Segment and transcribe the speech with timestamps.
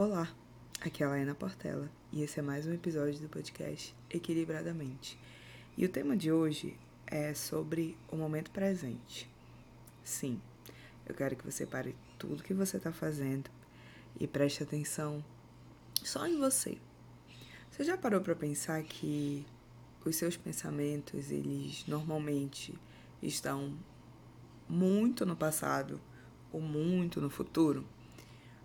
[0.00, 0.34] Olá,
[0.80, 5.18] aqui é a Laina Portela e esse é mais um episódio do podcast Equilibradamente.
[5.76, 6.74] E o tema de hoje
[7.06, 9.28] é sobre o momento presente.
[10.02, 10.40] Sim,
[11.06, 13.50] eu quero que você pare tudo que você está fazendo
[14.18, 15.22] e preste atenção
[16.02, 16.78] só em você.
[17.70, 19.44] Você já parou para pensar que
[20.02, 22.74] os seus pensamentos, eles normalmente
[23.22, 23.76] estão
[24.66, 26.00] muito no passado
[26.50, 27.84] ou muito no futuro?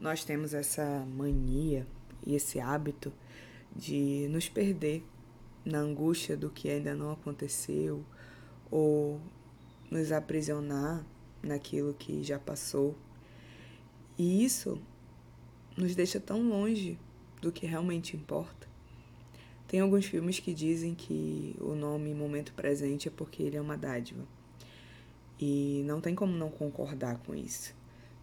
[0.00, 1.86] Nós temos essa mania
[2.26, 3.12] e esse hábito
[3.76, 5.04] de nos perder
[5.64, 8.02] na angústia do que ainda não aconteceu
[8.70, 9.20] ou
[9.90, 11.04] nos aprisionar
[11.42, 12.96] naquilo que já passou.
[14.16, 14.80] E isso
[15.76, 16.98] nos deixa tão longe
[17.42, 18.68] do que realmente importa.
[19.68, 23.76] Tem alguns filmes que dizem que o nome momento presente é porque ele é uma
[23.76, 24.24] dádiva.
[25.38, 27.74] E não tem como não concordar com isso.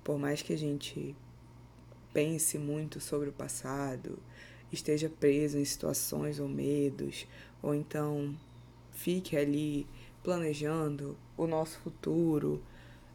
[0.04, 1.16] Por mais que a gente
[2.14, 4.20] pense muito sobre o passado,
[4.72, 7.28] esteja preso em situações ou medos,
[7.62, 8.36] ou então
[8.92, 9.88] fique ali
[10.24, 12.62] planejando o nosso futuro,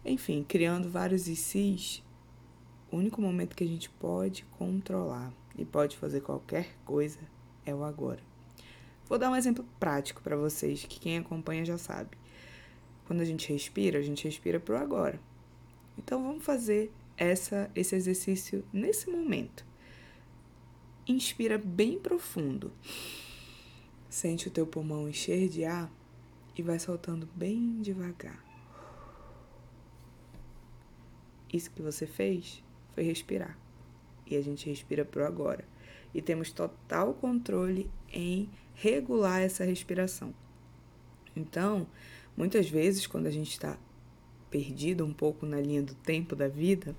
[0.05, 2.03] enfim, criando vários ICs,
[2.91, 7.19] o único momento que a gente pode controlar e pode fazer qualquer coisa
[7.65, 8.21] é o agora.
[9.09, 12.17] Vou dar um exemplo prático para vocês que quem acompanha já sabe.
[13.07, 15.21] Quando a gente respira, a gente respira pro agora.
[15.99, 19.65] Então vamos fazer essa, esse exercício nesse momento.
[21.07, 22.73] Inspira bem profundo.
[24.09, 25.91] Sente o teu pulmão encher de ar
[26.57, 28.45] e vai soltando bem devagar.
[31.53, 32.63] Isso que você fez
[32.95, 33.59] foi respirar.
[34.27, 35.65] E a gente respira pro agora.
[36.15, 40.35] E temos total controle em regular essa respiração.
[41.35, 41.87] Então,
[42.37, 43.79] muitas vezes, quando a gente está
[44.53, 46.95] perdido um pouco na linha do tempo da vida,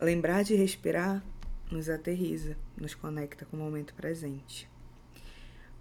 [0.00, 1.22] Lembrar de respirar
[1.70, 4.66] nos aterriza, nos conecta com o momento presente.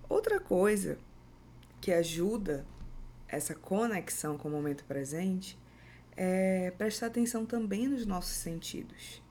[0.10, 0.98] Outra coisa
[1.80, 2.66] que ajuda
[3.30, 5.58] essa conexão com o momento presente
[6.18, 9.24] é prestar atenção também nos nossos sentidos.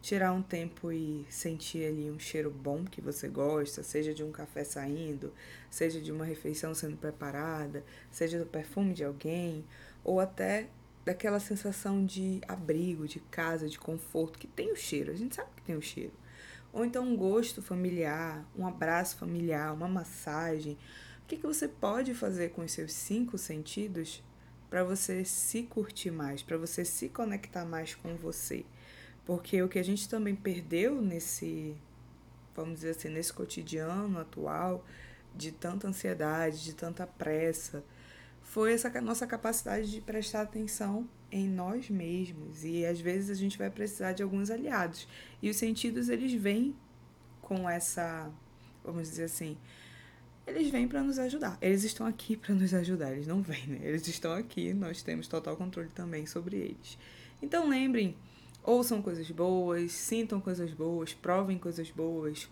[0.00, 4.32] Tirar um tempo e sentir ali um cheiro bom que você gosta, seja de um
[4.32, 5.34] café saindo,
[5.70, 9.66] seja de uma refeição sendo preparada, seja do perfume de alguém,
[10.02, 10.70] ou até
[11.04, 15.50] daquela sensação de abrigo, de casa, de conforto, que tem o cheiro, a gente sabe
[15.56, 16.12] que tem o cheiro.
[16.72, 20.78] Ou então um gosto familiar, um abraço familiar, uma massagem.
[21.22, 24.22] O que, que você pode fazer com os seus cinco sentidos
[24.68, 28.64] para você se curtir mais, para você se conectar mais com você?
[29.24, 31.76] Porque o que a gente também perdeu nesse,
[32.54, 34.84] vamos dizer assim, nesse cotidiano atual,
[35.34, 37.84] de tanta ansiedade, de tanta pressa,
[38.50, 42.64] foi essa nossa capacidade de prestar atenção em nós mesmos.
[42.64, 45.06] E às vezes a gente vai precisar de alguns aliados.
[45.40, 46.74] E os sentidos, eles vêm
[47.40, 48.28] com essa,
[48.84, 49.56] vamos dizer assim,
[50.44, 51.56] eles vêm para nos ajudar.
[51.62, 53.78] Eles estão aqui para nos ajudar, eles não vêm, né?
[53.82, 56.98] Eles estão aqui, nós temos total controle também sobre eles.
[57.40, 58.16] Então lembrem,
[58.64, 62.50] ouçam coisas boas, sintam coisas boas, provem coisas boas,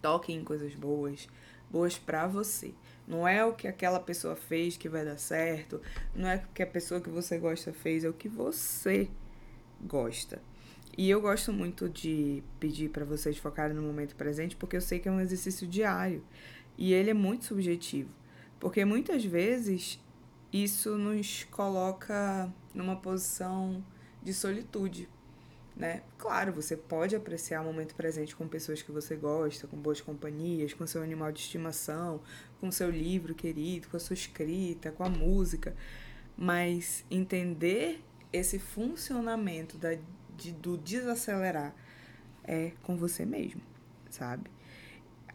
[0.00, 1.28] toquem em coisas boas,
[1.70, 2.72] boas para você.
[3.08, 5.80] Não é o que aquela pessoa fez que vai dar certo,
[6.14, 9.08] não é o que a pessoa que você gosta fez, é o que você
[9.80, 10.42] gosta.
[10.96, 14.98] E eu gosto muito de pedir para vocês focarem no momento presente, porque eu sei
[14.98, 16.22] que é um exercício diário
[16.76, 18.10] e ele é muito subjetivo,
[18.60, 19.98] porque muitas vezes
[20.52, 23.82] isso nos coloca numa posição
[24.22, 25.08] de solitude
[25.78, 26.02] né?
[26.18, 30.74] Claro, você pode apreciar o momento presente com pessoas que você gosta, com boas companhias,
[30.74, 32.20] com seu animal de estimação,
[32.60, 35.76] com seu livro querido, com a sua escrita, com a música,
[36.36, 38.02] mas entender
[38.32, 39.96] esse funcionamento da,
[40.36, 41.72] de, do desacelerar
[42.42, 43.62] é com você mesmo,
[44.10, 44.50] sabe?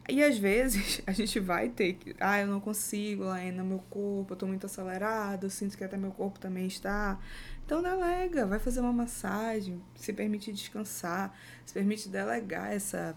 [0.08, 2.14] E às vezes a gente vai ter que.
[2.20, 5.96] Ah, eu não consigo ainda, meu corpo, eu tô muito acelerado, eu sinto que até
[5.96, 7.18] meu corpo também está.
[7.64, 13.16] Então delega, vai fazer uma massagem, se permite descansar, se permite delegar essa,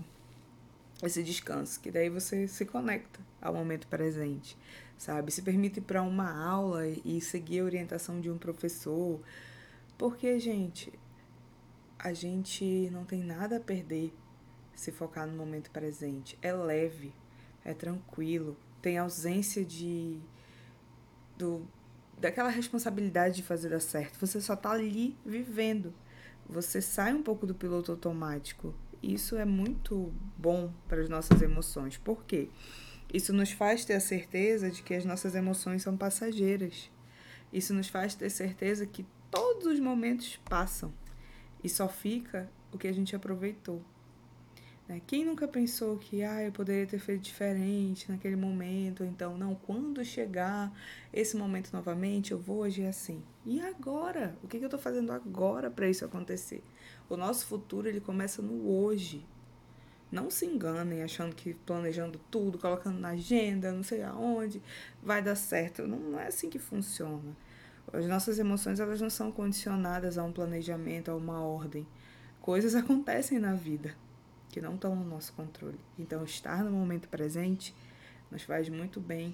[1.04, 4.58] esse descanso, que daí você se conecta ao momento presente,
[4.98, 5.32] sabe?
[5.32, 9.20] Se permite ir para uma aula e seguir a orientação de um professor.
[9.98, 10.94] Porque, gente,
[12.00, 14.14] a gente não tem nada a perder
[14.74, 16.38] se focar no momento presente.
[16.42, 17.14] É leve,
[17.66, 20.22] é tranquilo, tem ausência de
[21.38, 21.68] do
[22.20, 24.18] daquela responsabilidade de fazer dar certo.
[24.20, 25.94] Você só tá ali vivendo.
[26.50, 28.74] Você sai um pouco do piloto automático.
[29.02, 31.98] Isso é muito bom para as nossas emoções.
[31.98, 32.50] Por quê?
[33.14, 36.90] Isso nos faz ter a certeza de que as nossas emoções são passageiras.
[37.54, 40.94] Isso nos faz ter certeza que todos os momentos passam
[41.64, 43.82] e só fica o que a gente aproveitou.
[44.88, 45.02] Né?
[45.06, 50.04] Quem nunca pensou que ah, eu poderia ter feito diferente naquele momento, então, não, quando
[50.06, 50.72] chegar
[51.14, 53.22] esse momento novamente, eu vou agir assim.
[53.46, 54.38] E agora?
[54.42, 56.64] O que, que eu estou fazendo agora para isso acontecer?
[57.10, 59.26] O nosso futuro ele começa no hoje.
[60.10, 64.62] Não se enganem achando que planejando tudo, colocando na agenda, não sei aonde,
[65.04, 65.86] vai dar certo.
[65.86, 67.36] Não, não é assim que funciona.
[67.92, 71.86] As nossas emoções elas não são condicionadas a um planejamento, a uma ordem.
[72.42, 73.94] Coisas acontecem na vida
[74.50, 75.80] que não estão no nosso controle.
[75.98, 77.76] Então, estar no momento presente
[78.32, 79.34] nos faz muito bem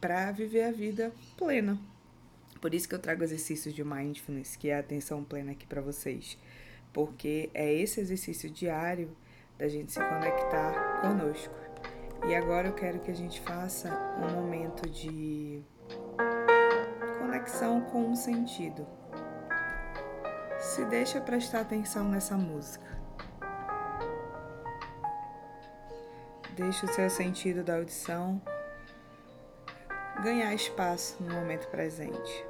[0.00, 1.78] para viver a vida plena.
[2.60, 5.80] Por isso que eu trago exercícios de mindfulness, que é a atenção plena aqui para
[5.82, 6.38] vocês,
[6.92, 9.14] porque é esse exercício diário
[9.58, 11.54] da gente se conectar conosco.
[12.26, 15.62] E agora eu quero que a gente faça um momento de
[17.18, 18.86] conexão com o sentido.
[20.58, 23.03] Se deixa prestar atenção nessa música.
[26.56, 28.40] Deixa o seu sentido da audição
[30.22, 32.46] ganhar espaço no momento presente.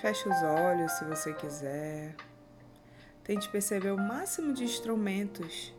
[0.00, 2.14] Feche os olhos se você quiser.
[3.24, 5.74] Tente perceber o máximo de instrumentos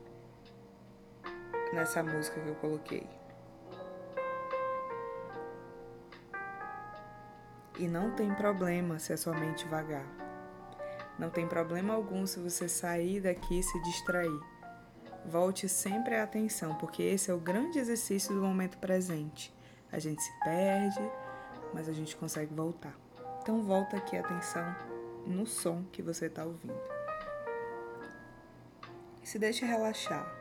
[1.71, 3.07] nessa música que eu coloquei.
[7.79, 10.05] E não tem problema se a sua mente vagar.
[11.17, 14.54] Não tem problema algum se você sair daqui e se distrair.
[15.27, 19.53] Volte sempre a atenção, porque esse é o grande exercício do momento presente.
[19.91, 21.01] A gente se perde,
[21.73, 22.95] mas a gente consegue voltar.
[23.41, 24.75] Então volta aqui a atenção
[25.25, 26.95] no som que você está ouvindo
[29.25, 30.31] e se deixe relaxar.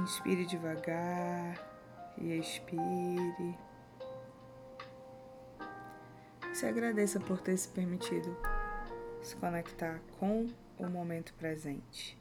[0.00, 1.77] Inspire devagar
[2.20, 3.58] e expire.
[6.52, 8.36] Se agradeça por ter se permitido
[9.22, 10.46] se conectar com
[10.78, 12.18] o momento presente.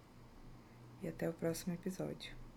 [1.01, 2.36] E até o próximo episódio.